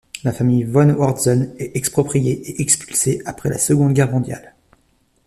[0.23, 4.55] La famille von Oertzen est expropriée et expulsée après la Seconde Guerre mondiale.